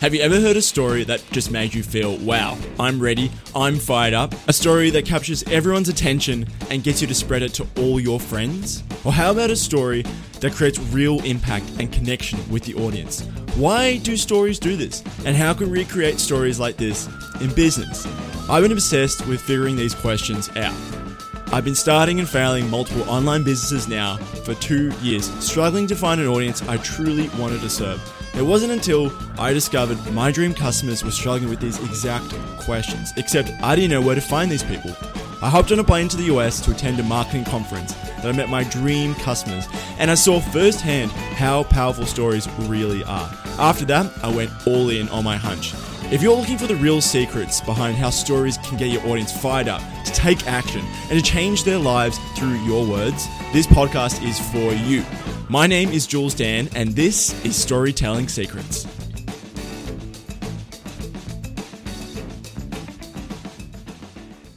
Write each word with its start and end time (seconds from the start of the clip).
Have 0.00 0.14
you 0.14 0.20
ever 0.20 0.38
heard 0.40 0.56
a 0.56 0.62
story 0.62 1.02
that 1.04 1.24
just 1.32 1.50
made 1.50 1.74
you 1.74 1.82
feel, 1.82 2.18
wow, 2.18 2.56
I'm 2.78 3.00
ready, 3.00 3.32
I'm 3.52 3.80
fired 3.80 4.14
up? 4.14 4.32
A 4.46 4.52
story 4.52 4.90
that 4.90 5.04
captures 5.04 5.42
everyone's 5.48 5.88
attention 5.88 6.46
and 6.70 6.84
gets 6.84 7.00
you 7.00 7.08
to 7.08 7.14
spread 7.16 7.42
it 7.42 7.52
to 7.54 7.66
all 7.78 7.98
your 7.98 8.20
friends? 8.20 8.84
Or 9.04 9.12
how 9.12 9.32
about 9.32 9.50
a 9.50 9.56
story 9.56 10.04
that 10.38 10.52
creates 10.52 10.78
real 10.78 11.20
impact 11.24 11.64
and 11.80 11.90
connection 11.90 12.38
with 12.48 12.62
the 12.62 12.76
audience? 12.76 13.22
Why 13.56 13.96
do 13.98 14.16
stories 14.16 14.60
do 14.60 14.76
this? 14.76 15.02
And 15.24 15.36
how 15.36 15.52
can 15.52 15.68
we 15.68 15.84
create 15.84 16.20
stories 16.20 16.60
like 16.60 16.76
this 16.76 17.08
in 17.40 17.52
business? 17.54 18.06
I've 18.48 18.62
been 18.62 18.70
obsessed 18.70 19.26
with 19.26 19.40
figuring 19.40 19.74
these 19.74 19.96
questions 19.96 20.48
out. 20.50 21.07
I've 21.50 21.64
been 21.64 21.74
starting 21.74 22.18
and 22.18 22.28
failing 22.28 22.68
multiple 22.68 23.08
online 23.08 23.42
businesses 23.42 23.88
now 23.88 24.18
for 24.44 24.52
two 24.56 24.90
years, 25.00 25.30
struggling 25.42 25.86
to 25.86 25.96
find 25.96 26.20
an 26.20 26.26
audience 26.26 26.60
I 26.68 26.76
truly 26.76 27.30
wanted 27.38 27.62
to 27.62 27.70
serve. 27.70 28.02
It 28.36 28.42
wasn't 28.42 28.72
until 28.72 29.10
I 29.38 29.54
discovered 29.54 29.98
my 30.12 30.30
dream 30.30 30.52
customers 30.52 31.02
were 31.02 31.10
struggling 31.10 31.48
with 31.48 31.58
these 31.58 31.82
exact 31.82 32.34
questions, 32.58 33.14
except 33.16 33.50
I 33.62 33.74
didn't 33.74 33.92
know 33.92 34.02
where 34.02 34.14
to 34.14 34.20
find 34.20 34.50
these 34.50 34.62
people. 34.62 34.94
I 35.40 35.48
hopped 35.48 35.72
on 35.72 35.78
a 35.78 35.84
plane 35.84 36.08
to 36.08 36.18
the 36.18 36.24
US 36.24 36.60
to 36.66 36.70
attend 36.70 37.00
a 37.00 37.02
marketing 37.02 37.44
conference 37.44 37.94
that 37.94 38.26
I 38.26 38.32
met 38.32 38.50
my 38.50 38.64
dream 38.64 39.14
customers, 39.14 39.66
and 39.98 40.10
I 40.10 40.16
saw 40.16 40.40
firsthand 40.40 41.10
how 41.12 41.62
powerful 41.64 42.04
stories 42.04 42.46
really 42.68 43.02
are. 43.04 43.30
After 43.58 43.86
that, 43.86 44.12
I 44.22 44.28
went 44.28 44.50
all 44.66 44.90
in 44.90 45.08
on 45.08 45.24
my 45.24 45.38
hunch. 45.38 45.72
If 46.12 46.22
you're 46.22 46.36
looking 46.36 46.58
for 46.58 46.66
the 46.66 46.76
real 46.76 47.00
secrets 47.00 47.62
behind 47.62 47.96
how 47.96 48.10
stories 48.10 48.58
can 48.58 48.76
get 48.76 48.88
your 48.88 49.06
audience 49.06 49.32
fired 49.32 49.68
up 49.68 49.82
to 50.08 50.14
take 50.14 50.46
action 50.46 50.84
and 51.10 51.18
to 51.18 51.22
change 51.22 51.64
their 51.64 51.78
lives 51.78 52.18
through 52.36 52.54
your 52.64 52.86
words, 52.86 53.26
this 53.52 53.66
podcast 53.66 54.24
is 54.26 54.38
for 54.50 54.72
you. 54.72 55.04
My 55.48 55.66
name 55.66 55.90
is 55.90 56.06
Jules 56.06 56.34
Dan, 56.34 56.68
and 56.74 56.94
this 56.94 57.44
is 57.44 57.56
Storytelling 57.56 58.28
Secrets. 58.28 58.86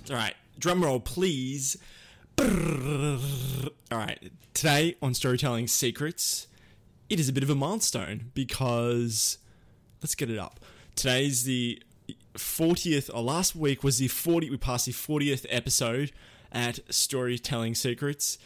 All 0.10 0.18
right, 0.18 0.36
drum 0.60 0.84
roll, 0.84 1.00
please. 1.00 1.78
All 2.40 3.20
right, 3.92 4.32
today 4.54 4.96
on 5.02 5.14
Storytelling 5.14 5.68
Secrets, 5.68 6.48
it 7.10 7.20
is 7.20 7.30
a 7.30 7.34
bit 7.34 7.44
of 7.44 7.50
a 7.50 7.56
milestone 7.56 8.32
because 8.34 9.38
let's 10.02 10.16
get 10.16 10.30
it 10.30 10.40
up. 10.40 10.60
Today's 10.96 11.44
the 11.44 11.82
40th, 12.36 13.10
or 13.14 13.22
last 13.22 13.56
week 13.56 13.84
was 13.84 13.98
the 13.98 14.08
40, 14.08 14.50
we 14.50 14.58
passed 14.58 14.86
the 14.86 14.92
40th 14.92 15.46
episode 15.50 16.12
at 16.52 16.80
Storytelling 16.90 17.76
Secrets. 17.76 18.38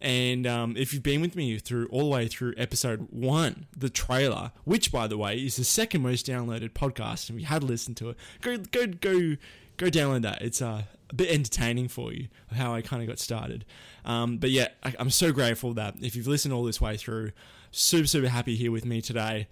And 0.00 0.46
um, 0.46 0.76
if 0.76 0.94
you've 0.94 1.02
been 1.02 1.20
with 1.20 1.36
me 1.36 1.58
through 1.58 1.86
all 1.88 2.04
the 2.04 2.16
way 2.16 2.26
through 2.26 2.54
episode 2.56 3.08
one, 3.10 3.66
the 3.76 3.90
trailer, 3.90 4.52
which 4.64 4.90
by 4.90 5.06
the 5.06 5.18
way 5.18 5.36
is 5.36 5.56
the 5.56 5.64
second 5.64 6.02
most 6.02 6.26
downloaded 6.26 6.70
podcast, 6.70 7.28
and 7.28 7.36
we 7.36 7.44
had 7.44 7.62
listened 7.62 7.98
to 7.98 8.10
it, 8.10 8.16
go 8.40 8.56
go 8.56 8.86
go 8.86 9.36
go 9.80 9.86
download 9.86 10.22
that. 10.22 10.42
It's 10.42 10.60
uh, 10.60 10.82
a 11.08 11.14
bit 11.14 11.30
entertaining 11.30 11.88
for 11.88 12.12
you 12.12 12.28
how 12.54 12.74
I 12.74 12.82
kind 12.82 13.02
of 13.02 13.08
got 13.08 13.18
started. 13.18 13.64
Um, 14.04 14.36
but 14.36 14.50
yeah, 14.50 14.68
I, 14.82 14.94
I'm 14.98 15.10
so 15.10 15.32
grateful 15.32 15.72
that 15.74 15.94
if 16.02 16.14
you've 16.14 16.26
listened 16.26 16.52
all 16.52 16.64
this 16.64 16.80
way 16.80 16.96
through, 16.96 17.32
super 17.72 18.06
super 18.06 18.28
happy 18.28 18.56
here 18.56 18.70
with 18.70 18.84
me 18.84 19.00
today. 19.00 19.48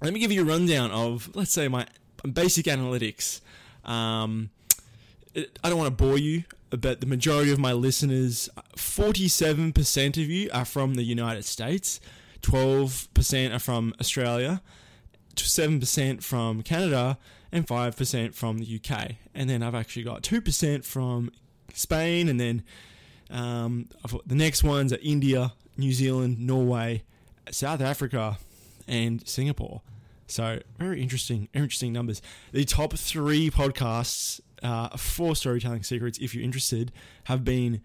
Let 0.00 0.12
me 0.12 0.20
give 0.20 0.30
you 0.30 0.42
a 0.42 0.44
rundown 0.44 0.90
of 0.92 1.34
let's 1.34 1.52
say 1.52 1.66
my 1.68 1.86
basic 2.32 2.66
analytics. 2.66 3.40
Um, 3.84 4.50
it, 5.34 5.58
I 5.64 5.68
don't 5.68 5.78
want 5.78 5.98
to 5.98 6.04
bore 6.04 6.16
you, 6.16 6.44
but 6.70 7.00
the 7.00 7.06
majority 7.06 7.50
of 7.50 7.58
my 7.58 7.72
listeners, 7.72 8.48
47% 8.76 10.22
of 10.22 10.30
you 10.30 10.48
are 10.52 10.64
from 10.64 10.94
the 10.94 11.02
United 11.02 11.44
States, 11.44 12.00
12% 12.42 13.54
are 13.54 13.58
from 13.58 13.94
Australia, 14.00 14.62
7% 15.34 16.22
from 16.22 16.62
Canada, 16.62 17.18
and 17.54 17.64
5% 17.66 18.34
from 18.34 18.58
the 18.58 18.80
UK. 18.80 19.12
And 19.32 19.48
then 19.48 19.62
I've 19.62 19.76
actually 19.76 20.02
got 20.02 20.22
2% 20.22 20.84
from 20.84 21.30
Spain, 21.72 22.28
and 22.28 22.38
then 22.40 22.64
um, 23.30 23.88
the 24.26 24.34
next 24.34 24.64
ones 24.64 24.92
are 24.92 24.98
India, 25.00 25.52
New 25.78 25.92
Zealand, 25.92 26.40
Norway, 26.40 27.04
South 27.52 27.80
Africa, 27.80 28.38
and 28.88 29.26
Singapore. 29.26 29.82
So 30.26 30.58
very 30.78 31.00
interesting, 31.00 31.48
interesting 31.54 31.92
numbers. 31.92 32.20
The 32.52 32.64
top 32.64 32.94
three 32.94 33.50
podcasts 33.50 34.40
uh, 34.62 34.96
for 34.96 35.36
storytelling 35.36 35.84
secrets, 35.84 36.18
if 36.18 36.34
you're 36.34 36.44
interested, 36.44 36.90
have 37.24 37.44
been 37.44 37.80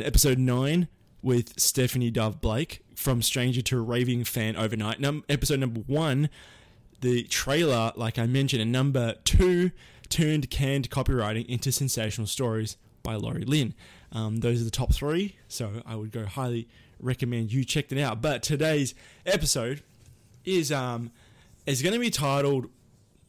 episode 0.00 0.38
nine 0.38 0.88
with 1.20 1.60
Stephanie 1.60 2.10
Dove 2.10 2.40
Blake 2.40 2.82
from 2.94 3.20
Stranger 3.20 3.60
to 3.60 3.82
Raving 3.82 4.24
Fan 4.24 4.56
Overnight. 4.56 4.98
Num- 4.98 5.24
episode 5.28 5.60
number 5.60 5.80
one, 5.80 6.30
the 7.00 7.24
trailer, 7.24 7.92
like 7.96 8.18
I 8.18 8.26
mentioned, 8.26 8.62
and 8.62 8.72
number 8.72 9.14
two 9.24 9.70
turned 10.08 10.50
canned 10.50 10.90
copywriting 10.90 11.46
into 11.46 11.72
sensational 11.72 12.26
stories 12.26 12.76
by 13.02 13.14
Laurie 13.14 13.44
Lynn. 13.44 13.74
Um, 14.12 14.38
those 14.38 14.60
are 14.60 14.64
the 14.64 14.70
top 14.70 14.92
three, 14.92 15.36
so 15.48 15.82
I 15.86 15.96
would 15.96 16.12
go 16.12 16.26
highly 16.26 16.68
recommend 16.98 17.52
you 17.52 17.64
check 17.64 17.88
them 17.88 17.98
out. 17.98 18.20
But 18.20 18.42
today's 18.42 18.94
episode 19.24 19.82
is 20.44 20.72
um, 20.72 21.10
is 21.66 21.82
going 21.82 21.94
to 21.94 22.00
be 22.00 22.10
titled. 22.10 22.68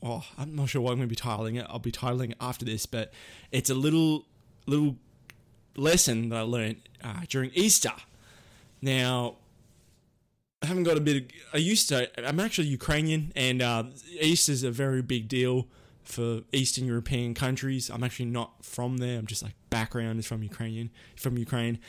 Oh, 0.04 0.26
I'm 0.38 0.56
not 0.56 0.70
sure 0.70 0.82
what 0.82 0.92
I'm 0.92 0.98
going 0.98 1.10
to 1.10 1.16
be 1.16 1.22
titling 1.22 1.60
it. 1.60 1.66
I'll 1.70 1.80
be 1.80 1.92
titling 1.92 2.32
it 2.32 2.38
after 2.42 2.66
this, 2.66 2.86
but 2.86 3.14
it's 3.52 3.70
a 3.70 3.76
little 3.76 4.26
little 4.66 4.96
lesson 5.76 6.30
that 6.30 6.40
I 6.40 6.42
learned 6.42 6.78
uh, 7.04 7.22
during 7.30 7.52
Easter. 7.54 7.94
Now, 8.82 9.36
I 10.62 10.68
haven't 10.68 10.84
got 10.84 10.98
a 10.98 11.02
bit. 11.02 11.18
Of, 11.18 11.24
I 11.54 11.58
used 11.58 11.90
to. 11.90 12.28
I'm 12.28 12.40
actually 12.40 12.68
Ukrainian, 12.68 13.32
and 13.36 13.62
uh, 13.62 13.84
Easter 14.20 14.52
is 14.52 14.64
a 14.64 14.72
very 14.72 15.02
big 15.02 15.28
deal 15.28 15.68
for 16.04 16.42
Eastern 16.52 16.86
European 16.86 17.34
countries. 17.34 17.90
I'm 17.90 18.04
actually 18.04 18.26
not 18.26 18.64
from 18.64 18.98
there. 18.98 19.18
I'm 19.18 19.26
just 19.26 19.42
like 19.42 19.54
background 19.70 20.20
is 20.20 20.28
from 20.28 20.44
Ukrainian, 20.44 20.92
from 21.16 21.38
Ukraine, 21.38 21.80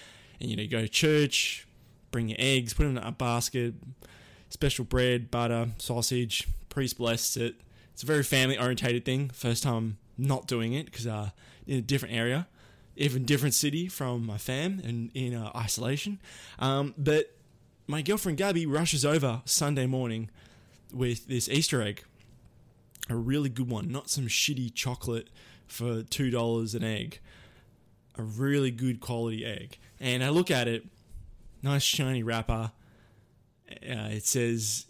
and 0.40 0.50
you 0.50 0.56
know, 0.56 0.62
you 0.62 0.68
go 0.68 0.80
to 0.80 0.88
church, 0.88 1.66
bring 2.10 2.28
your 2.28 2.36
eggs, 2.38 2.72
put 2.72 2.84
them 2.84 2.96
in 2.96 3.02
a 3.02 3.12
basket, 3.12 3.74
special 4.48 4.86
bread, 4.86 5.30
butter, 5.30 5.68
sausage. 5.78 6.48
Priest 6.70 6.96
blessed 6.96 7.36
it. 7.36 7.54
It's 7.92 8.02
a 8.02 8.06
very 8.06 8.22
family 8.22 8.58
orientated 8.58 9.04
thing. 9.04 9.28
First 9.34 9.62
time 9.62 9.98
not 10.16 10.46
doing 10.46 10.72
it 10.72 10.86
because 10.86 11.06
uh, 11.06 11.30
in 11.66 11.76
a 11.76 11.82
different 11.82 12.14
area, 12.14 12.48
even 12.96 13.26
different 13.26 13.52
city 13.52 13.88
from 13.88 14.24
my 14.24 14.38
fam 14.38 14.80
and 14.82 15.10
in 15.12 15.34
uh, 15.34 15.50
isolation. 15.54 16.18
Um, 16.58 16.94
but 16.96 17.36
my 17.86 18.02
girlfriend 18.02 18.38
Gabby 18.38 18.66
rushes 18.66 19.04
over 19.04 19.42
Sunday 19.44 19.86
morning 19.86 20.30
with 20.92 21.26
this 21.26 21.48
Easter 21.48 21.82
egg, 21.82 22.04
a 23.08 23.16
really 23.16 23.48
good 23.48 23.68
one, 23.68 23.90
not 23.90 24.10
some 24.10 24.26
shitty 24.26 24.72
chocolate 24.74 25.28
for 25.66 26.02
two 26.02 26.30
dollars 26.30 26.74
an 26.74 26.84
egg, 26.84 27.20
a 28.16 28.22
really 28.22 28.70
good 28.70 29.00
quality 29.00 29.44
egg. 29.44 29.78
And 30.00 30.22
I 30.22 30.28
look 30.28 30.50
at 30.50 30.68
it, 30.68 30.84
nice 31.62 31.82
shiny 31.82 32.22
wrapper. 32.22 32.72
Uh, 33.70 34.10
it 34.10 34.26
says 34.26 34.86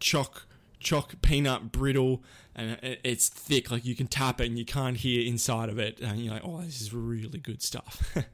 choc 0.00 0.46
choc 0.80 1.20
peanut 1.22 1.72
brittle 1.72 2.22
and 2.54 2.78
it's 2.82 3.28
thick 3.28 3.70
like 3.70 3.84
you 3.84 3.96
can 3.96 4.06
tap 4.06 4.40
it 4.40 4.46
and 4.46 4.58
you 4.58 4.64
can't 4.64 4.96
hear 4.96 5.26
inside 5.26 5.68
of 5.68 5.78
it. 5.78 6.00
And 6.00 6.18
you're 6.18 6.34
like 6.34 6.44
oh 6.44 6.60
this 6.60 6.80
is 6.80 6.92
really 6.92 7.38
good 7.38 7.62
stuff. 7.62 8.12
I 8.16 8.24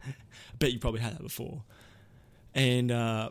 bet 0.59 0.73
you 0.73 0.79
probably 0.79 1.01
had 1.01 1.15
that 1.15 1.23
before. 1.23 1.63
And 2.55 2.91
uh, 2.91 3.31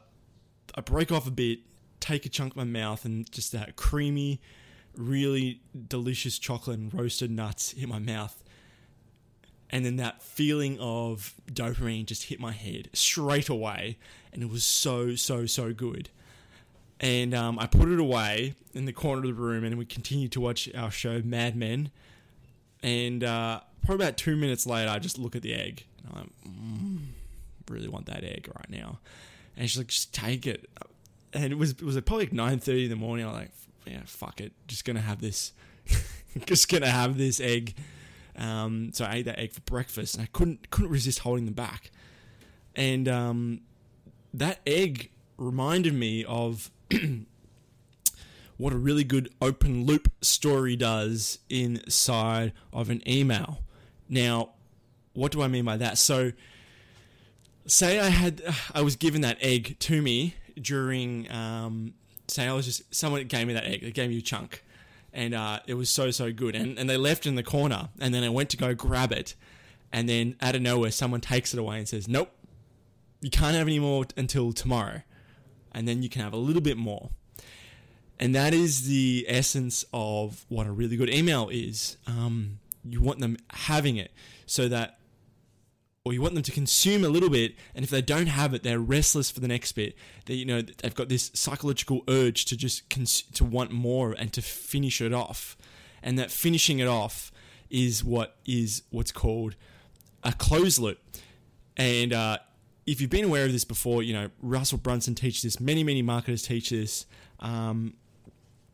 i 0.75 0.81
break 0.81 1.11
off 1.11 1.27
a 1.27 1.31
bit 1.31 1.59
take 1.99 2.25
a 2.25 2.29
chunk 2.29 2.53
of 2.53 2.57
my 2.57 2.63
mouth 2.63 3.05
and 3.05 3.31
just 3.31 3.51
that 3.51 3.75
creamy 3.75 4.41
really 4.95 5.61
delicious 5.87 6.37
chocolate 6.37 6.77
and 6.77 6.93
roasted 6.93 7.31
nuts 7.31 7.71
hit 7.71 7.87
my 7.89 7.99
mouth 7.99 8.43
and 9.69 9.85
then 9.85 9.95
that 9.95 10.21
feeling 10.21 10.77
of 10.79 11.33
dopamine 11.51 12.05
just 12.05 12.23
hit 12.23 12.39
my 12.39 12.51
head 12.51 12.89
straight 12.93 13.49
away 13.49 13.97
and 14.31 14.43
it 14.43 14.49
was 14.49 14.63
so 14.63 15.15
so 15.15 15.45
so 15.45 15.73
good 15.73 16.09
and 17.03 17.33
um, 17.33 17.59
I 17.59 17.67
put 17.67 17.89
it 17.89 17.99
away 17.99 18.55
in 18.73 18.85
the 18.85 18.93
corner 18.93 19.19
of 19.19 19.27
the 19.27 19.33
room, 19.33 19.65
and 19.65 19.77
we 19.77 19.83
continued 19.83 20.31
to 20.31 20.41
watch 20.41 20.69
our 20.73 20.89
show 20.89 21.21
Mad 21.21 21.53
Men. 21.53 21.91
And 22.81 23.25
uh, 23.25 23.59
probably 23.83 24.05
about 24.05 24.15
two 24.15 24.37
minutes 24.37 24.65
later, 24.65 24.89
I 24.89 24.99
just 24.99 25.19
look 25.19 25.35
at 25.35 25.41
the 25.41 25.53
egg. 25.53 25.85
And 25.97 26.07
I'm 26.07 26.19
like, 26.21 26.29
mm, 26.47 26.99
really 27.69 27.89
want 27.89 28.05
that 28.05 28.23
egg 28.23 28.49
right 28.55 28.69
now. 28.69 28.99
And 29.55 29.69
she's 29.69 29.77
like, 29.77 29.88
just 29.88 30.13
take 30.13 30.47
it. 30.47 30.69
And 31.33 31.51
it 31.51 31.57
was 31.57 31.71
it 31.71 31.81
was 31.81 32.00
probably 32.01 32.25
like 32.25 32.33
nine 32.33 32.59
thirty 32.59 32.85
in 32.85 32.89
the 32.89 32.95
morning. 32.95 33.25
I'm 33.25 33.33
like, 33.33 33.51
yeah, 33.85 34.01
fuck 34.05 34.39
it, 34.41 34.53
just 34.67 34.85
gonna 34.85 35.01
have 35.01 35.19
this, 35.19 35.53
just 36.45 36.69
gonna 36.69 36.89
have 36.89 37.17
this 37.17 37.39
egg. 37.39 37.75
Um, 38.35 38.91
so 38.94 39.05
I 39.05 39.15
ate 39.15 39.25
that 39.25 39.39
egg 39.39 39.51
for 39.51 39.61
breakfast, 39.61 40.15
and 40.15 40.23
I 40.23 40.27
couldn't 40.31 40.69
couldn't 40.69 40.91
resist 40.91 41.19
holding 41.19 41.45
them 41.45 41.53
back. 41.53 41.91
And 42.75 43.07
um, 43.07 43.61
that 44.33 44.59
egg 44.65 45.11
reminded 45.38 45.94
me 45.94 46.23
of 46.25 46.71
what 48.57 48.73
a 48.73 48.77
really 48.77 49.03
good 49.03 49.29
open 49.41 49.85
loop 49.85 50.11
story 50.21 50.75
does 50.75 51.39
inside 51.50 52.53
of 52.71 52.89
an 52.89 53.07
email. 53.07 53.63
Now, 54.09 54.50
what 55.13 55.31
do 55.31 55.41
I 55.41 55.47
mean 55.47 55.65
by 55.65 55.77
that? 55.77 55.97
So, 55.97 56.31
say 57.65 58.00
I 58.00 58.10
had 58.10 58.42
I 58.74 58.81
was 58.81 58.95
given 58.95 59.21
that 59.21 59.38
egg 59.42 59.77
to 59.80 60.01
me 60.01 60.36
during 60.62 61.31
um, 61.31 61.94
say 62.27 62.48
I 62.48 62.54
was 62.54 62.65
just 62.65 62.94
someone 62.94 63.24
gave 63.25 63.48
me 63.48 63.54
that 63.54 63.65
egg, 63.65 63.81
they 63.81 63.92
gave 63.92 64.10
me 64.10 64.18
a 64.18 64.21
chunk, 64.21 64.63
and 65.12 65.33
uh, 65.33 65.60
it 65.68 65.75
was 65.75 65.89
so 65.89 66.12
so 66.12 66.31
good, 66.31 66.56
and 66.56 66.77
and 66.77 66.89
they 66.89 66.98
left 66.98 67.25
in 67.25 67.36
the 67.36 67.44
corner, 67.44 67.89
and 68.00 68.13
then 68.13 68.24
I 68.24 68.30
went 68.30 68.50
to 68.51 68.57
go 68.57 68.74
grab 68.74 69.12
it, 69.12 69.36
and 69.92 70.07
then 70.07 70.36
out 70.42 70.56
of 70.56 70.62
nowhere 70.62 70.92
someone 70.92 71.21
takes 71.21 71.54
it 71.54 71.60
away 71.60 71.77
and 71.77 71.88
says, 71.88 72.07
"Nope, 72.07 72.31
you 73.21 73.30
can't 73.30 73.56
have 73.56 73.68
any 73.68 73.80
more 73.80 74.06
until 74.18 74.54
tomorrow," 74.54 75.01
and 75.71 75.88
then 75.88 76.04
you 76.04 76.10
can 76.10 76.21
have 76.21 76.33
a 76.33 76.38
little 76.38 76.62
bit 76.62 76.77
more. 76.77 77.10
And 78.19 78.33
that 78.36 78.54
is 78.54 78.88
the 78.88 79.25
essence 79.27 79.83
of 79.92 80.45
what 80.48 80.68
a 80.68 80.71
really 80.71 80.95
good 80.95 81.10
email 81.10 81.50
is. 81.50 81.98
Um, 82.07 82.60
you 82.86 83.01
want 83.01 83.19
them 83.19 83.38
having 83.50 83.98
it 83.98 84.12
so 84.45 84.68
that 84.69 85.00
or 86.05 86.11
you 86.11 86.21
want 86.21 86.33
them 86.33 86.44
to 86.44 86.51
consume 86.51 87.03
a 87.05 87.09
little 87.09 87.29
bit 87.29 87.55
and 87.73 87.83
if 87.85 87.89
they 87.89 88.01
don't 88.01 88.27
have 88.27 88.53
it 88.53 88.63
they're 88.63 88.79
restless 88.79 89.31
for 89.31 89.39
the 89.39 89.47
next 89.47 89.71
bit 89.71 89.95
they 90.25 90.33
you 90.33 90.45
know 90.45 90.61
they've 90.61 90.95
got 90.95 91.09
this 91.09 91.31
psychological 91.33 92.03
urge 92.07 92.45
to 92.45 92.57
just 92.57 92.89
cons- 92.89 93.23
to 93.33 93.44
want 93.44 93.71
more 93.71 94.13
and 94.13 94.33
to 94.33 94.41
finish 94.41 95.01
it 95.01 95.13
off. 95.13 95.57
And 96.01 96.19
that 96.19 96.31
finishing 96.31 96.79
it 96.79 96.88
off 96.88 97.31
is 97.69 98.03
what 98.03 98.38
is 98.45 98.83
what's 98.89 99.11
called 99.11 99.55
a 100.23 100.33
close 100.33 100.79
loop. 100.79 101.00
And 101.77 102.13
uh, 102.13 102.38
if 102.85 103.00
you've 103.00 103.09
been 103.09 103.25
aware 103.25 103.45
of 103.45 103.51
this 103.51 103.63
before 103.63 104.03
you 104.03 104.13
know 104.13 104.29
russell 104.41 104.77
brunson 104.77 105.15
teaches 105.15 105.41
this 105.41 105.59
many 105.59 105.83
many 105.83 106.01
marketers 106.01 106.44
teach 106.44 106.69
this 106.69 107.05
um, 107.39 107.94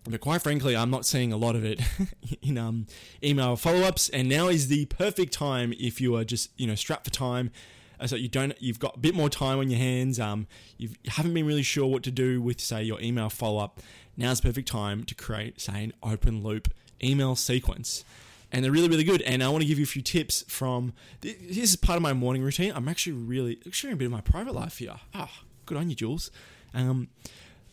but 0.10 0.22
quite 0.22 0.42
frankly, 0.42 0.76
I'm 0.76 0.90
not 0.90 1.06
seeing 1.06 1.32
a 1.32 1.38
lot 1.38 1.56
of 1.56 1.64
it 1.64 1.80
in 2.42 2.58
um, 2.58 2.88
email 3.24 3.56
follow-ups. 3.56 4.10
And 4.10 4.28
now 4.28 4.48
is 4.48 4.68
the 4.68 4.86
perfect 4.86 5.34
time 5.34 5.74
if 5.80 6.02
you 6.02 6.16
are 6.16 6.24
just 6.24 6.50
you 6.58 6.68
know 6.68 6.76
strapped 6.76 7.06
for 7.06 7.12
time, 7.12 7.52
uh, 8.00 8.08
so 8.08 8.16
you 8.16 8.28
don't 8.28 8.54
you've 8.60 8.80
got 8.80 8.98
a 8.98 9.00
bit 9.00 9.14
more 9.14 9.30
time 9.30 9.60
on 9.60 9.70
your 9.70 9.80
hands. 9.80 10.20
Um, 10.20 10.48
you've, 10.78 10.98
you 11.04 11.12
haven't 11.12 11.34
been 11.34 11.46
really 11.46 11.64
sure 11.64 11.88
what 11.88 12.04
to 12.04 12.12
do 12.12 12.42
with 12.42 12.60
say 12.60 12.84
your 12.84 13.00
email 13.02 13.30
follow-up. 13.30 13.80
Now's 14.18 14.42
the 14.42 14.48
perfect 14.48 14.68
time 14.68 15.04
to 15.06 15.16
create 15.16 15.62
say 15.62 15.84
an 15.84 15.94
open 16.02 16.44
loop 16.44 16.70
email 17.04 17.36
sequence. 17.36 18.04
And 18.52 18.66
they're 18.66 18.72
really, 18.72 18.88
really 18.90 19.04
good. 19.04 19.22
And 19.22 19.44
I 19.44 19.50
want 19.50 19.62
to 19.62 19.68
give 19.68 19.78
you 19.78 19.84
a 19.84 19.88
few 19.88 20.02
tips 20.02 20.44
from. 20.48 20.94
This 21.22 21.56
is 21.56 21.76
part 21.76 21.98
of 21.98 22.02
my 22.02 22.14
morning 22.14 22.42
routine. 22.42 22.74
I'm 22.76 22.88
actually 22.88 23.14
really 23.14 23.60
sharing 23.70 23.94
a 23.94 23.98
bit 23.98 24.06
of 24.06 24.12
my 24.12 24.22
private 24.22 24.56
life 24.56 24.80
here. 24.80 24.96
Ah, 25.14 25.30
oh, 25.32 25.44
good 25.68 25.78
on 25.78 25.88
you, 25.90 25.96
Jules. 25.96 26.32
Um, 26.74 27.10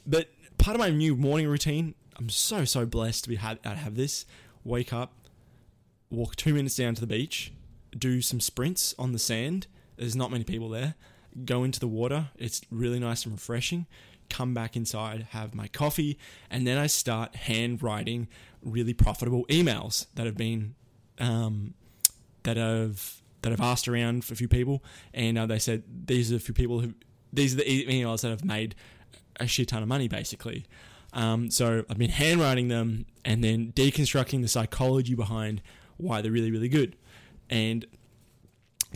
but 0.07 0.29
part 0.59 0.75
of 0.75 0.81
my 0.81 0.91
new 0.91 1.17
morning 1.17 1.49
routine 1.49 1.95
I'm 2.19 2.31
so 2.31 2.65
so 2.65 2.87
blessed 2.87 3.25
to 3.25 3.31
be 3.31 3.37
had 3.37 3.63
to 3.63 3.71
have 3.71 3.95
this. 3.95 4.25
Wake 4.65 4.93
up, 4.93 5.13
walk 6.11 6.37
two 6.37 6.55
minutes 6.55 6.77
down 6.77 6.95
to 6.95 7.01
the 7.01 7.07
beach, 7.07 7.53
do 7.97 8.21
some 8.21 8.41
sprints 8.41 8.95
on 8.99 9.13
the 9.13 9.19
sand. 9.19 9.67
There's 9.97 10.17
not 10.17 10.31
many 10.31 10.45
people 10.45 10.69
there. 10.69 10.95
Go 11.45 11.65
into 11.65 11.79
the 11.79 11.89
water. 11.89 12.29
It's 12.37 12.63
really 12.71 12.99
nice 12.99 13.25
and 13.25 13.33
refreshing. 13.33 13.87
Come 14.29 14.55
back 14.55 14.75
inside, 14.77 15.29
have 15.31 15.55
my 15.55 15.69
coffee, 15.69 16.19
and 16.51 16.67
then 16.67 16.79
I 16.79 16.89
start 16.89 17.37
handwriting 17.37 18.29
really 18.63 18.95
profitable 18.95 19.45
emails 19.47 20.07
that 20.15 20.27
have 20.27 20.37
been 20.37 20.75
um, 21.19 21.75
that 22.43 22.57
have 22.57 23.23
that 23.43 23.51
have 23.51 23.61
asked 23.61 23.87
around 23.87 24.25
for 24.25 24.35
a 24.35 24.37
few 24.37 24.49
people, 24.49 24.83
and 25.15 25.39
uh, 25.39 25.47
they 25.47 25.59
said 25.61 25.85
these 26.07 26.33
are 26.33 26.37
a 26.37 26.41
few 26.41 26.55
people 26.55 26.81
who 26.81 26.95
these 27.33 27.55
are 27.55 27.59
the 27.59 27.87
emails 27.87 28.23
that 28.23 28.31
have 28.31 28.45
made 28.45 28.75
a 29.39 29.47
shit 29.47 29.69
ton 29.69 29.83
of 29.83 29.89
money, 29.89 30.09
basically. 30.09 30.67
Um, 31.13 31.51
so 31.51 31.85
I've 31.89 31.99
been 31.99 32.11
handwriting 32.11 32.69
them 32.69 33.07
and 33.25 33.43
then 33.43 33.73
deconstructing 33.73 34.43
the 34.43 34.49
psychology 34.49 35.15
behind 35.15 35.63
why 35.97 36.21
they're 36.21 36.33
really, 36.33 36.51
really 36.51 36.69
good. 36.69 36.97
And 37.49 37.87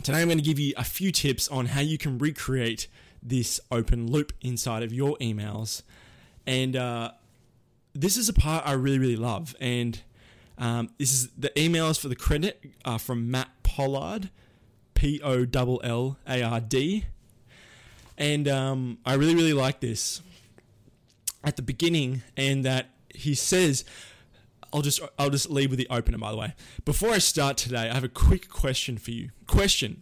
today 0.03 0.21
I'm 0.21 0.27
going 0.27 0.37
to 0.37 0.43
give 0.43 0.59
you 0.59 0.73
a 0.77 0.83
few 0.83 1.11
tips 1.11 1.47
on 1.47 1.67
how 1.67 1.81
you 1.81 1.97
can 1.97 2.17
recreate 2.17 2.87
this 3.23 3.59
open 3.71 4.11
loop 4.11 4.33
inside 4.41 4.83
of 4.83 4.93
your 4.93 5.17
emails. 5.17 5.83
And 6.45 6.75
uh, 6.75 7.11
this 7.93 8.17
is 8.17 8.29
a 8.29 8.33
part 8.33 8.65
I 8.65 8.73
really, 8.73 8.99
really 8.99 9.15
love. 9.15 9.55
And 9.59 9.99
um, 10.57 10.89
this 10.97 11.13
is 11.13 11.29
the 11.37 11.49
emails 11.51 11.99
for 11.99 12.07
the 12.07 12.15
credit 12.15 12.63
are 12.85 12.99
from 12.99 13.31
Matt 13.31 13.49
Pollard, 13.63 14.29
P 14.93 15.19
O 15.23 15.45
L 15.53 15.79
L 15.83 16.17
A 16.27 16.43
R 16.43 16.59
D. 16.59 17.05
And 18.17 18.47
um, 18.47 18.99
I 19.05 19.15
really, 19.15 19.35
really 19.35 19.53
like 19.53 19.79
this 19.79 20.21
at 21.43 21.55
the 21.55 21.61
beginning, 21.61 22.23
and 22.37 22.63
that 22.65 22.89
he 23.13 23.33
says, 23.35 23.83
I'll 24.73 24.81
just 24.81 25.01
I'll 25.19 25.29
just 25.29 25.49
leave 25.49 25.69
with 25.69 25.79
the 25.79 25.87
opener 25.89 26.17
by 26.17 26.31
the 26.31 26.37
way. 26.37 26.53
Before 26.85 27.11
I 27.11 27.17
start 27.17 27.57
today, 27.57 27.89
I 27.89 27.93
have 27.93 28.03
a 28.03 28.09
quick 28.09 28.49
question 28.49 28.97
for 28.97 29.11
you. 29.11 29.29
Question: 29.47 30.01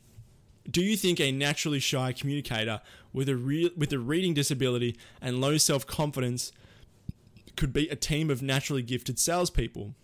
Do 0.69 0.81
you 0.81 0.95
think 0.95 1.19
a 1.19 1.31
naturally 1.31 1.79
shy 1.79 2.13
communicator 2.13 2.81
with 3.13 3.29
a 3.29 3.35
real 3.35 3.69
with 3.75 3.91
a 3.91 3.99
reading 3.99 4.33
disability 4.33 4.97
and 5.21 5.41
low 5.41 5.57
self 5.57 5.87
confidence 5.87 6.51
could 7.55 7.73
be 7.73 7.89
a 7.89 7.95
team 7.95 8.29
of 8.29 8.41
naturally 8.41 8.81
gifted 8.83 9.19
salespeople? 9.19 9.95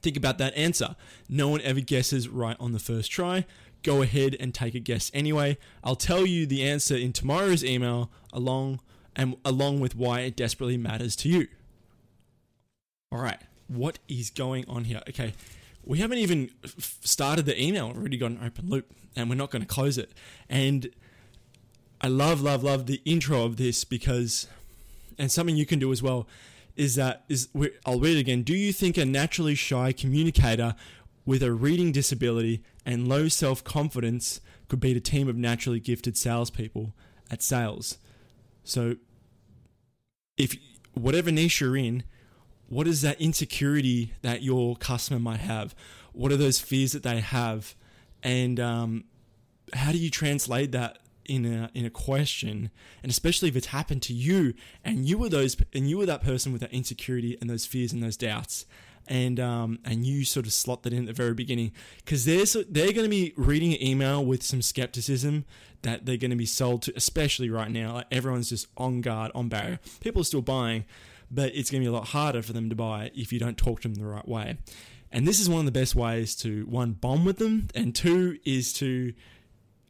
Think 0.00 0.16
about 0.16 0.38
that 0.38 0.56
answer. 0.56 0.96
No 1.28 1.48
one 1.48 1.60
ever 1.62 1.80
guesses 1.80 2.28
right 2.28 2.56
on 2.60 2.72
the 2.72 2.78
first 2.78 3.10
try. 3.10 3.46
Go 3.82 4.02
ahead 4.02 4.36
and 4.38 4.54
take 4.54 4.74
a 4.74 4.80
guess 4.80 5.10
anyway. 5.14 5.56
I'll 5.82 5.96
tell 5.96 6.26
you 6.26 6.46
the 6.46 6.64
answer 6.64 6.96
in 6.96 7.12
tomorrow's 7.12 7.64
email 7.64 8.10
along 8.32 8.80
and 9.18 9.36
along 9.44 9.80
with 9.80 9.96
why 9.96 10.20
it 10.20 10.36
desperately 10.36 10.76
matters 10.76 11.16
to 11.16 11.28
you. 11.28 11.48
All 13.10 13.18
right, 13.18 13.40
what 13.66 13.98
is 14.08 14.30
going 14.30 14.64
on 14.68 14.84
here? 14.84 15.02
Okay, 15.08 15.34
we 15.84 15.98
haven't 15.98 16.18
even 16.18 16.50
started 16.78 17.44
the 17.44 17.60
email, 17.60 17.88
We've 17.88 17.96
already 17.96 18.16
got 18.16 18.30
an 18.30 18.40
open 18.44 18.68
loop, 18.70 18.90
and 19.16 19.28
we're 19.28 19.34
not 19.34 19.50
going 19.50 19.62
to 19.62 19.68
close 19.68 19.98
it. 19.98 20.12
And 20.48 20.88
I 22.00 22.06
love, 22.06 22.40
love, 22.40 22.62
love 22.62 22.86
the 22.86 23.02
intro 23.04 23.44
of 23.44 23.56
this 23.56 23.84
because, 23.84 24.46
and 25.18 25.32
something 25.32 25.56
you 25.56 25.66
can 25.66 25.80
do 25.80 25.90
as 25.90 26.02
well, 26.02 26.28
is 26.76 26.94
that 26.94 27.24
is 27.28 27.48
I'll 27.84 27.98
read 27.98 28.16
it 28.16 28.20
again. 28.20 28.44
Do 28.44 28.54
you 28.54 28.72
think 28.72 28.96
a 28.96 29.04
naturally 29.04 29.56
shy 29.56 29.92
communicator 29.92 30.76
with 31.26 31.42
a 31.42 31.52
reading 31.52 31.90
disability 31.90 32.62
and 32.86 33.08
low 33.08 33.26
self 33.26 33.64
confidence 33.64 34.40
could 34.68 34.78
beat 34.78 34.96
a 34.96 35.00
team 35.00 35.28
of 35.28 35.34
naturally 35.34 35.80
gifted 35.80 36.16
salespeople 36.16 36.94
at 37.32 37.42
sales? 37.42 37.98
So 38.62 38.96
if 40.38 40.56
whatever 40.94 41.30
niche 41.30 41.60
you're 41.60 41.76
in, 41.76 42.04
what 42.68 42.86
is 42.86 43.02
that 43.02 43.20
insecurity 43.20 44.12
that 44.22 44.42
your 44.42 44.76
customer 44.76 45.18
might 45.18 45.40
have? 45.40 45.74
What 46.12 46.32
are 46.32 46.36
those 46.36 46.60
fears 46.60 46.92
that 46.92 47.02
they 47.02 47.20
have? 47.20 47.74
And 48.22 48.58
um, 48.60 49.04
how 49.72 49.92
do 49.92 49.98
you 49.98 50.10
translate 50.10 50.72
that 50.72 50.98
in 51.24 51.44
a 51.44 51.70
in 51.74 51.84
a 51.84 51.90
question? 51.90 52.70
And 53.02 53.10
especially 53.10 53.48
if 53.48 53.56
it's 53.56 53.68
happened 53.68 54.02
to 54.02 54.12
you, 54.12 54.54
and 54.84 55.06
you 55.06 55.18
were 55.18 55.28
those, 55.28 55.56
and 55.72 55.88
you 55.88 55.98
were 55.98 56.06
that 56.06 56.22
person 56.22 56.52
with 56.52 56.60
that 56.60 56.72
insecurity 56.72 57.36
and 57.40 57.48
those 57.48 57.66
fears 57.66 57.92
and 57.92 58.02
those 58.02 58.16
doubts, 58.16 58.66
and 59.08 59.40
um, 59.40 59.78
and 59.84 60.06
you 60.06 60.24
sort 60.24 60.46
of 60.46 60.52
slot 60.52 60.82
that 60.84 60.92
in 60.92 61.00
at 61.00 61.06
the 61.06 61.12
very 61.12 61.34
beginning 61.34 61.72
because 61.98 62.24
they're 62.24 62.44
they're 62.68 62.92
going 62.92 63.04
to 63.04 63.08
be 63.08 63.32
reading 63.36 63.72
an 63.74 63.82
email 63.82 64.24
with 64.24 64.42
some 64.42 64.62
skepticism 64.62 65.44
that 65.82 66.06
they're 66.06 66.16
going 66.16 66.30
to 66.30 66.36
be 66.36 66.46
sold 66.46 66.82
to, 66.82 66.92
especially 66.96 67.50
right 67.50 67.70
now. 67.70 67.94
Like 67.94 68.06
everyone's 68.10 68.48
just 68.48 68.66
on 68.76 69.00
guard, 69.00 69.30
on 69.34 69.48
barrier. 69.48 69.78
People 70.00 70.22
are 70.22 70.24
still 70.24 70.42
buying, 70.42 70.84
but 71.30 71.54
it's 71.54 71.70
going 71.70 71.82
to 71.82 71.88
be 71.88 71.94
a 71.94 71.96
lot 71.96 72.08
harder 72.08 72.42
for 72.42 72.52
them 72.52 72.68
to 72.68 72.76
buy 72.76 73.10
if 73.14 73.32
you 73.32 73.38
don't 73.38 73.56
talk 73.56 73.80
to 73.82 73.88
them 73.88 73.94
the 73.94 74.06
right 74.06 74.26
way. 74.26 74.58
And 75.10 75.26
this 75.26 75.40
is 75.40 75.48
one 75.48 75.60
of 75.60 75.66
the 75.66 75.72
best 75.72 75.94
ways 75.94 76.34
to 76.36 76.66
one 76.66 76.92
bomb 76.92 77.24
with 77.24 77.38
them, 77.38 77.68
and 77.74 77.94
two 77.94 78.38
is 78.44 78.72
to 78.74 79.14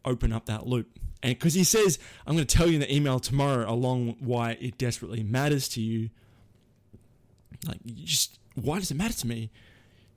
open 0.05 0.33
up 0.33 0.47
that 0.47 0.67
loop. 0.67 0.89
And 1.23 1.37
because 1.37 1.55
he 1.55 1.65
says, 1.65 1.99
I'm 2.27 2.37
going 2.37 2.47
to 2.47 2.57
tell 2.57 2.69
you 2.69 2.75
in 2.75 2.81
the 2.81 2.95
email 2.95 3.19
tomorrow 3.19 3.69
along 3.69 4.17
why 4.21 4.53
it 4.61 4.79
desperately 4.79 5.25
matters 5.25 5.69
to 5.71 5.81
you. 5.81 6.11
Like, 7.67 7.79
you 7.85 8.07
just 8.07 8.39
why 8.63 8.79
does 8.79 8.91
it 8.91 8.97
matter 8.97 9.15
to 9.15 9.27
me? 9.27 9.51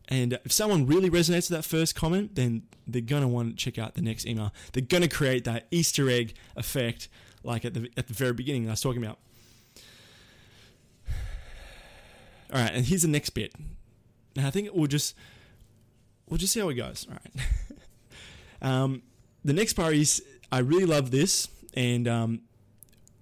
And 0.08 0.40
if 0.44 0.52
someone 0.52 0.86
really 0.86 1.10
resonates 1.10 1.50
with 1.50 1.58
that 1.58 1.64
first 1.64 1.96
comment, 1.96 2.36
then 2.36 2.64
they're 2.86 3.02
gonna 3.02 3.28
want 3.28 3.58
to 3.58 3.64
check 3.64 3.78
out 3.78 3.96
the 3.96 4.02
next 4.02 4.26
email. 4.26 4.54
They're 4.74 4.84
gonna 4.84 5.08
create 5.08 5.46
that 5.46 5.68
Easter 5.72 6.10
egg 6.10 6.34
effect, 6.56 7.08
like 7.44 7.64
at 7.64 7.74
the 7.74 7.90
at 7.96 8.08
the 8.08 8.14
very 8.14 8.34
beginning 8.34 8.68
I 8.68 8.72
was 8.72 8.82
talking 8.82 9.04
about. 9.04 9.20
All 12.54 12.62
right, 12.62 12.74
and 12.74 12.86
here's 12.86 13.04
the 13.04 13.08
next 13.08 13.30
bit. 13.32 13.54
Now 14.36 14.48
I 14.48 14.52
think 14.52 14.70
we'll 14.74 14.88
just 14.88 15.16
we'll 16.28 16.38
just 16.38 16.54
see 16.54 16.60
how 16.60 16.70
it 16.70 16.76
goes. 16.76 17.08
All 17.10 17.16
right. 17.16 17.46
um, 18.62 19.04
the 19.46 19.54
next 19.54 19.74
part 19.74 19.94
is 19.94 20.24
I 20.52 20.60
really 20.60 20.86
love 20.86 21.12
this, 21.12 21.48
and 21.74 22.08
um, 22.08 22.42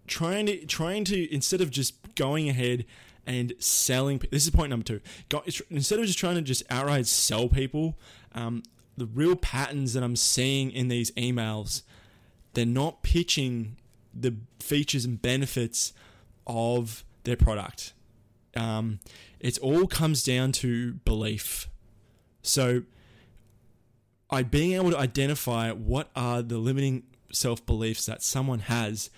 trying 0.07 0.47
to 0.47 0.65
trying 0.65 1.03
to 1.05 1.33
instead 1.33 1.61
of 1.61 1.69
just 1.69 2.15
going 2.15 2.49
ahead 2.49 2.85
and 3.29 3.53
selling. 3.59 4.19
This 4.31 4.45
is 4.45 4.49
point 4.49 4.71
number 4.71 4.83
two. 4.83 5.01
Instead 5.69 5.99
of 5.99 6.05
just 6.07 6.17
trying 6.17 6.35
to 6.35 6.41
just 6.41 6.63
outright 6.71 7.05
sell 7.05 7.47
people, 7.47 7.95
um, 8.33 8.63
the 8.97 9.05
real 9.05 9.35
patterns 9.35 9.93
that 9.93 10.03
I'm 10.03 10.15
seeing 10.15 10.71
in 10.71 10.87
these 10.87 11.11
emails, 11.11 11.83
they're 12.55 12.65
not 12.65 13.03
pitching 13.03 13.77
the 14.15 14.35
features 14.59 15.05
and 15.05 15.21
benefits 15.21 15.93
of 16.47 17.05
their 17.23 17.37
product. 17.37 17.93
Um, 18.55 18.99
it 19.39 19.59
all 19.59 19.85
comes 19.85 20.23
down 20.23 20.51
to 20.53 20.93
belief. 21.05 21.69
So, 22.41 22.81
I 24.31 24.41
being 24.41 24.73
able 24.73 24.89
to 24.89 24.97
identify 24.97 25.71
what 25.71 26.09
are 26.15 26.41
the 26.41 26.57
limiting 26.57 27.03
self 27.31 27.63
beliefs 27.63 28.07
that 28.07 28.23
someone 28.23 28.59
has. 28.59 29.11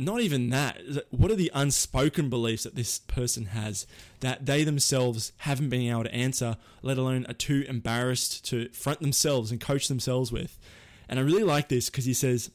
Not 0.00 0.22
even 0.22 0.48
that. 0.48 0.80
What 1.10 1.30
are 1.30 1.36
the 1.36 1.50
unspoken 1.52 2.30
beliefs 2.30 2.62
that 2.62 2.74
this 2.74 3.00
person 3.00 3.46
has 3.46 3.86
that 4.20 4.46
they 4.46 4.64
themselves 4.64 5.32
haven't 5.38 5.68
been 5.68 5.90
able 5.90 6.04
to 6.04 6.14
answer, 6.14 6.56
let 6.80 6.96
alone 6.96 7.26
are 7.28 7.34
too 7.34 7.66
embarrassed 7.68 8.46
to 8.46 8.70
front 8.70 9.00
themselves 9.00 9.50
and 9.50 9.60
coach 9.60 9.88
themselves 9.88 10.32
with? 10.32 10.58
And 11.06 11.18
I 11.18 11.22
really 11.22 11.44
like 11.44 11.68
this 11.68 11.90
because 11.90 12.06
he 12.06 12.14
says, 12.14 12.50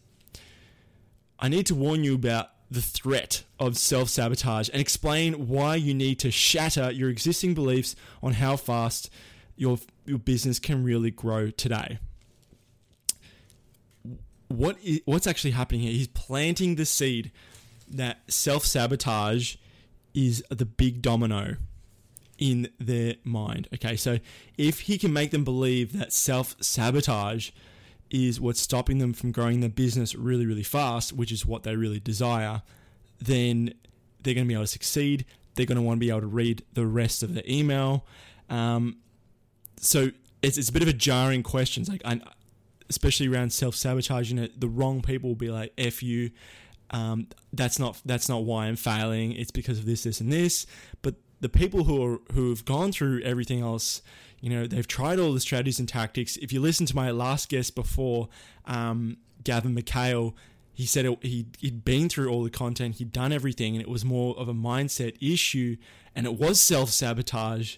I 1.37 1.47
need 1.47 1.67
to 1.67 1.75
warn 1.75 2.03
you 2.03 2.15
about 2.15 2.49
the 2.71 2.81
threat 2.81 3.43
of 3.59 3.77
self 3.77 4.09
sabotage 4.09 4.69
and 4.69 4.81
explain 4.81 5.47
why 5.47 5.75
you 5.75 5.93
need 5.93 6.17
to 6.21 6.31
shatter 6.31 6.89
your 6.89 7.11
existing 7.11 7.53
beliefs 7.53 7.95
on 8.23 8.33
how 8.33 8.55
fast 8.55 9.11
your, 9.55 9.77
your 10.07 10.17
business 10.17 10.57
can 10.57 10.83
really 10.83 11.11
grow 11.11 11.51
today. 11.51 11.99
What 14.47 14.77
is, 14.83 15.01
what's 15.05 15.27
actually 15.27 15.51
happening 15.51 15.81
here? 15.81 15.91
He's 15.91 16.07
planting 16.07 16.75
the 16.75 16.85
seed 16.85 17.31
that 17.89 18.31
self 18.31 18.65
sabotage 18.65 19.55
is 20.13 20.43
the 20.49 20.65
big 20.65 21.01
domino 21.01 21.57
in 22.37 22.69
their 22.79 23.15
mind. 23.23 23.67
Okay, 23.73 23.95
so 23.95 24.19
if 24.57 24.81
he 24.81 24.97
can 24.97 25.13
make 25.13 25.31
them 25.31 25.43
believe 25.43 25.97
that 25.97 26.13
self 26.13 26.55
sabotage 26.59 27.51
is 28.09 28.39
what's 28.39 28.61
stopping 28.61 28.99
them 28.99 29.13
from 29.13 29.31
growing 29.31 29.61
their 29.61 29.69
business 29.69 30.15
really, 30.15 30.45
really 30.45 30.63
fast, 30.63 31.13
which 31.13 31.31
is 31.31 31.45
what 31.45 31.63
they 31.63 31.75
really 31.75 31.99
desire, 31.99 32.61
then 33.19 33.73
they're 34.21 34.33
going 34.33 34.45
to 34.45 34.47
be 34.47 34.53
able 34.53 34.63
to 34.63 34.67
succeed. 34.67 35.25
They're 35.55 35.65
going 35.65 35.77
to 35.77 35.81
want 35.81 35.97
to 35.97 35.99
be 35.99 36.09
able 36.09 36.21
to 36.21 36.27
read 36.27 36.63
the 36.73 36.85
rest 36.85 37.23
of 37.23 37.33
the 37.33 37.51
email. 37.51 38.05
Um, 38.49 38.97
so 39.77 40.11
it's, 40.41 40.57
it's 40.57 40.69
a 40.69 40.73
bit 40.73 40.81
of 40.81 40.87
a 40.87 40.93
jarring 40.93 41.43
question. 41.43 41.81
It's 41.81 41.89
like, 41.89 42.01
I, 42.05 42.21
especially 42.89 43.27
around 43.27 43.51
self 43.51 43.75
sabotaging 43.75 44.37
it, 44.37 44.59
the 44.59 44.67
wrong 44.67 45.01
people 45.01 45.29
will 45.29 45.35
be 45.35 45.51
like, 45.51 45.73
"F 45.77 46.03
you." 46.03 46.31
Um, 46.91 47.27
that's 47.51 47.79
not 47.79 47.99
that's 48.05 48.29
not 48.29 48.43
why 48.43 48.67
I'm 48.67 48.75
failing. 48.75 49.31
It's 49.33 49.51
because 49.51 49.79
of 49.79 49.85
this, 49.85 50.03
this, 50.03 50.21
and 50.21 50.31
this. 50.31 50.65
But 51.01 51.15
the 51.41 51.49
people 51.49 51.85
who 51.85 52.03
are 52.03 52.19
who 52.33 52.49
have 52.49 52.65
gone 52.65 52.91
through 52.91 53.21
everything 53.23 53.61
else 53.61 54.01
you 54.45 54.51
know, 54.51 54.67
they've 54.67 54.87
tried 54.87 55.17
all 55.17 55.33
the 55.33 55.39
strategies 55.39 55.79
and 55.79 55.89
tactics. 55.89 56.37
If 56.37 56.53
you 56.53 56.61
listen 56.61 56.85
to 56.85 56.95
my 56.95 57.09
last 57.09 57.49
guest 57.49 57.73
before, 57.73 58.29
um, 58.65 59.17
Gavin 59.43 59.75
McHale, 59.75 60.33
he 60.71 60.85
said 60.85 61.05
it, 61.05 61.17
he, 61.23 61.47
he'd 61.59 61.83
been 61.83 62.09
through 62.09 62.29
all 62.29 62.43
the 62.43 62.51
content, 62.51 62.95
he'd 62.97 63.11
done 63.11 63.31
everything, 63.31 63.75
and 63.75 63.81
it 63.81 63.89
was 63.89 64.05
more 64.05 64.37
of 64.37 64.47
a 64.47 64.53
mindset 64.53 65.15
issue, 65.19 65.77
and 66.15 66.27
it 66.27 66.37
was 66.37 66.61
self 66.61 66.91
sabotage. 66.91 67.77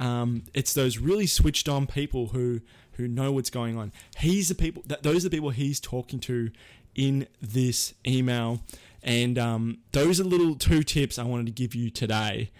Um, 0.00 0.42
it's 0.54 0.74
those 0.74 0.98
really 0.98 1.26
switched 1.26 1.68
on 1.68 1.86
people 1.86 2.28
who 2.28 2.60
who 2.92 3.06
know 3.06 3.32
what's 3.32 3.50
going 3.50 3.78
on. 3.78 3.92
He's 4.18 4.48
the 4.48 4.54
people 4.54 4.82
that 4.86 5.02
those 5.02 5.24
are 5.24 5.28
the 5.28 5.36
people 5.36 5.50
he's 5.50 5.78
talking 5.78 6.18
to 6.20 6.50
in 6.94 7.28
this 7.40 7.94
email, 8.06 8.62
and 9.02 9.38
um, 9.38 9.78
those 9.92 10.20
are 10.20 10.24
little 10.24 10.56
two 10.56 10.82
tips 10.82 11.18
I 11.18 11.22
wanted 11.22 11.46
to 11.46 11.52
give 11.52 11.74
you 11.74 11.90
today 11.90 12.50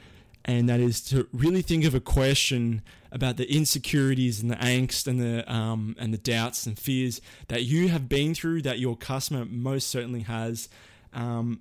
and 0.45 0.69
that 0.69 0.81
is 0.81 1.01
to 1.01 1.29
really 1.33 1.63
think 1.63 1.85
of 1.85 1.95
a 1.95 2.01
question 2.01 2.83
about 3.13 3.37
the 3.37 3.53
insecurities 3.53 4.41
and 4.41 4.51
the 4.51 4.57
angst 4.57 5.07
and 5.07 5.21
the 5.21 5.53
um, 5.53 5.95
and 5.99 6.15
the 6.15 6.19
doubts 6.19 6.67
and 6.67 6.79
fears 6.79 7.21
that 7.49 7.65
you 7.65 7.89
have 7.89 8.09
been 8.09 8.35
through 8.35 8.63
that 8.63 8.79
your 8.79 8.97
customer 8.97 9.45
most 9.45 9.89
certainly 9.89 10.21
has, 10.21 10.69
um, 11.13 11.61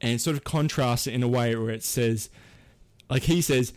and 0.00 0.20
sort 0.20 0.36
of 0.36 0.44
contrast 0.44 1.06
it 1.06 1.14
in 1.14 1.22
a 1.22 1.28
way 1.28 1.54
where 1.56 1.70
it 1.70 1.82
says, 1.82 2.30
like 3.08 3.24
he 3.24 3.40
says. 3.40 3.72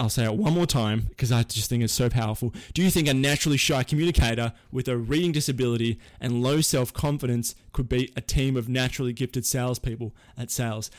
I'll 0.00 0.08
say 0.08 0.24
it 0.24 0.34
one 0.34 0.54
more 0.54 0.66
time 0.66 1.02
because 1.10 1.30
I 1.30 1.44
just 1.44 1.68
think 1.68 1.84
it's 1.84 1.92
so 1.92 2.08
powerful. 2.08 2.52
Do 2.74 2.82
you 2.82 2.90
think 2.90 3.06
a 3.06 3.14
naturally 3.14 3.58
shy 3.58 3.82
communicator 3.84 4.54
with 4.72 4.88
a 4.88 4.96
reading 4.96 5.30
disability 5.30 6.00
and 6.20 6.42
low 6.42 6.62
self 6.62 6.92
confidence 6.92 7.54
could 7.72 7.88
beat 7.88 8.12
a 8.16 8.20
team 8.20 8.56
of 8.56 8.68
naturally 8.68 9.12
gifted 9.12 9.46
salespeople 9.46 10.12
at 10.36 10.50
sales? 10.50 10.90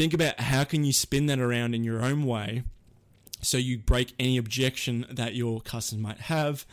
think 0.00 0.14
about 0.14 0.40
how 0.40 0.64
can 0.64 0.84
you 0.84 0.92
spin 0.92 1.26
that 1.26 1.38
around 1.38 1.74
in 1.74 1.84
your 1.84 2.02
own 2.02 2.24
way 2.24 2.62
so 3.42 3.58
you 3.58 3.76
break 3.76 4.14
any 4.18 4.36
objection 4.36 5.04
that 5.10 5.34
your 5.34 5.60
customer 5.60 6.00
might 6.00 6.20
have 6.20 6.64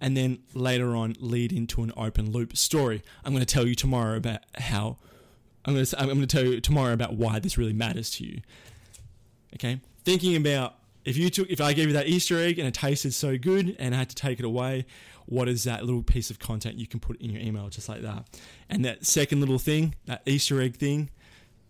and 0.00 0.16
then 0.16 0.38
later 0.54 0.94
on 0.96 1.14
lead 1.20 1.52
into 1.52 1.82
an 1.82 1.92
open 1.96 2.30
loop 2.30 2.56
story 2.56 3.02
i'm 3.24 3.32
going 3.32 3.44
to 3.44 3.54
tell 3.54 3.66
you 3.66 3.74
tomorrow 3.74 4.16
about 4.16 4.40
how 4.56 4.96
i'm 5.64 5.74
going 5.74 5.84
to 5.84 6.00
i'm 6.00 6.06
going 6.06 6.20
to 6.20 6.26
tell 6.26 6.42
you 6.42 6.58
tomorrow 6.60 6.92
about 6.92 7.14
why 7.14 7.38
this 7.38 7.58
really 7.58 7.72
matters 7.72 8.10
to 8.10 8.24
you 8.24 8.40
okay 9.54 9.80
thinking 10.04 10.36
about 10.36 10.76
if 11.04 11.16
you 11.16 11.30
took 11.30 11.48
if 11.50 11.60
i 11.60 11.72
gave 11.72 11.88
you 11.88 11.92
that 11.92 12.06
easter 12.06 12.38
egg 12.38 12.58
and 12.58 12.66
it 12.68 12.74
tasted 12.74 13.12
so 13.12 13.36
good 13.38 13.76
and 13.78 13.94
i 13.94 13.98
had 13.98 14.08
to 14.08 14.14
take 14.14 14.38
it 14.38 14.44
away 14.44 14.84
what 15.26 15.48
is 15.48 15.64
that 15.64 15.84
little 15.84 16.02
piece 16.02 16.30
of 16.30 16.38
content 16.38 16.76
you 16.76 16.86
can 16.86 17.00
put 17.00 17.20
in 17.20 17.30
your 17.30 17.40
email 17.40 17.68
just 17.68 17.88
like 17.88 18.02
that 18.02 18.24
and 18.68 18.84
that 18.84 19.06
second 19.06 19.40
little 19.40 19.58
thing 19.58 19.94
that 20.06 20.22
easter 20.26 20.60
egg 20.60 20.76
thing 20.76 21.10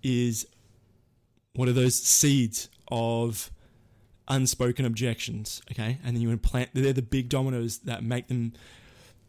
is 0.02 0.46
what 1.54 1.68
are 1.68 1.72
those 1.72 2.00
seeds 2.00 2.68
of 2.88 3.50
unspoken 4.30 4.84
objections? 4.84 5.60
Okay, 5.70 5.99
and 6.04 6.16
then 6.16 6.22
you 6.22 6.30
implant. 6.30 6.70
They're 6.72 6.92
the 6.92 7.02
big 7.02 7.28
dominoes 7.28 7.78
that 7.78 8.02
make 8.02 8.28
them. 8.28 8.54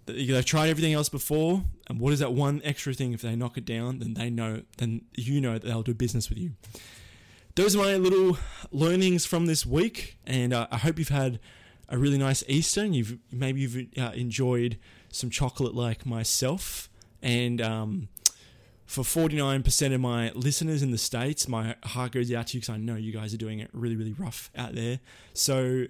They've 0.05 0.45
tried 0.45 0.69
everything 0.69 0.93
else 0.93 1.09
before, 1.09 1.63
and 1.87 1.99
what 1.99 2.13
is 2.13 2.19
that 2.19 2.33
one 2.33 2.61
extra 2.63 2.93
thing? 2.93 3.13
If 3.13 3.21
they 3.21 3.35
knock 3.35 3.57
it 3.57 3.65
down, 3.65 3.99
then 3.99 4.13
they 4.13 4.29
know. 4.29 4.61
Then 4.77 5.01
you 5.15 5.41
know 5.41 5.53
that 5.53 5.63
they'll 5.63 5.83
do 5.83 5.93
business 5.93 6.29
with 6.29 6.37
you. 6.37 6.51
Those 7.55 7.75
are 7.75 7.79
my 7.79 7.95
little 7.97 8.37
learnings 8.71 9.25
from 9.25 9.45
this 9.45 9.65
week, 9.65 10.17
and 10.25 10.53
uh, 10.53 10.67
I 10.71 10.77
hope 10.77 10.97
you've 10.97 11.09
had 11.09 11.39
a 11.89 11.97
really 11.97 12.17
nice 12.17 12.43
Easter. 12.47 12.81
And 12.81 12.95
you've 12.95 13.17
maybe 13.31 13.61
you've 13.61 13.87
uh, 13.97 14.11
enjoyed 14.13 14.77
some 15.09 15.29
chocolate 15.29 15.75
like 15.75 16.05
myself, 16.05 16.89
and 17.21 17.61
um, 17.61 18.07
for 18.85 19.03
49% 19.03 19.93
of 19.93 20.01
my 20.01 20.31
listeners 20.31 20.81
in 20.81 20.91
the 20.91 20.97
States, 20.97 21.47
my 21.47 21.75
heart 21.83 22.13
goes 22.13 22.31
out 22.33 22.47
to 22.47 22.57
you 22.57 22.61
because 22.61 22.73
I 22.73 22.77
know 22.77 22.95
you 22.95 23.11
guys 23.11 23.33
are 23.33 23.37
doing 23.37 23.59
it 23.59 23.69
really, 23.73 23.95
really 23.95 24.13
rough 24.13 24.49
out 24.55 24.75
there. 24.75 24.99
So, 25.33 25.85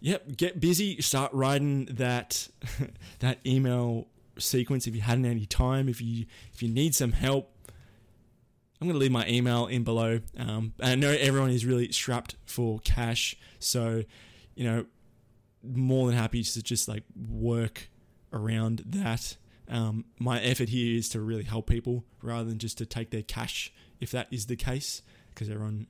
yep, 0.00 0.36
get 0.36 0.60
busy. 0.60 1.00
Start 1.00 1.32
writing 1.32 1.86
that 1.86 2.48
that 3.20 3.38
email 3.46 4.08
sequence 4.38 4.86
if 4.86 4.94
you 4.94 5.02
hadn't 5.02 5.24
any 5.24 5.46
time. 5.46 5.88
If 5.88 6.00
you 6.00 6.26
if 6.52 6.62
you 6.62 6.68
need 6.68 6.94
some 6.96 7.12
help, 7.12 7.52
I'm 8.80 8.88
going 8.88 8.94
to 8.94 9.00
leave 9.00 9.12
my 9.12 9.26
email 9.26 9.66
in 9.66 9.84
below. 9.84 10.20
Um, 10.38 10.74
I 10.82 10.94
know 10.96 11.10
everyone 11.10 11.50
is 11.50 11.64
really 11.64 11.90
strapped 11.92 12.36
for 12.44 12.78
cash, 12.80 13.36
so 13.58 14.04
you 14.54 14.64
know, 14.64 14.86
more 15.62 16.06
than 16.06 16.16
happy 16.16 16.42
to 16.42 16.62
just 16.62 16.88
like 16.88 17.04
work 17.30 17.88
around 18.32 18.82
that. 18.86 19.36
Um, 19.68 20.04
my 20.18 20.40
effort 20.40 20.68
here 20.68 20.96
is 20.96 21.08
to 21.10 21.20
really 21.20 21.42
help 21.44 21.68
people 21.68 22.04
rather 22.22 22.48
than 22.48 22.58
just 22.58 22.78
to 22.78 22.86
take 22.86 23.10
their 23.10 23.22
cash, 23.22 23.72
if 24.00 24.10
that 24.12 24.28
is 24.30 24.46
the 24.46 24.56
case, 24.56 25.02
because 25.34 25.48
everyone 25.48 25.86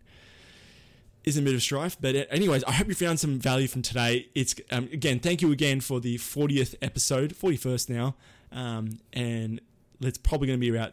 is 1.24 1.36
in 1.36 1.44
a 1.44 1.46
bit 1.46 1.54
of 1.54 1.62
strife. 1.62 1.96
But 2.00 2.16
uh, 2.16 2.24
anyways, 2.30 2.64
I 2.64 2.72
hope 2.72 2.88
you 2.88 2.94
found 2.94 3.20
some 3.20 3.38
value 3.38 3.68
from 3.68 3.82
today. 3.82 4.28
It's 4.34 4.54
um, 4.70 4.88
again, 4.92 5.18
thank 5.18 5.42
you 5.42 5.52
again 5.52 5.80
for 5.80 6.00
the 6.00 6.16
40th 6.18 6.76
episode, 6.80 7.34
41st 7.34 7.90
now, 7.90 8.14
um, 8.52 8.98
and 9.12 9.60
it's 10.00 10.18
probably 10.18 10.46
going 10.46 10.58
to 10.58 10.60
be 10.60 10.74
about 10.74 10.92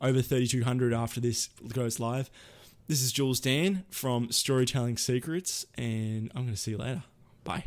over 0.00 0.22
3,200 0.22 0.92
after 0.92 1.20
this 1.20 1.48
goes 1.72 1.98
live. 2.00 2.30
This 2.88 3.02
is 3.02 3.12
Jules 3.12 3.40
Dan 3.40 3.84
from 3.90 4.30
Storytelling 4.30 4.96
Secrets, 4.96 5.66
and 5.76 6.30
I'm 6.34 6.42
going 6.42 6.54
to 6.54 6.60
see 6.60 6.72
you 6.72 6.78
later. 6.78 7.02
Bye. 7.44 7.64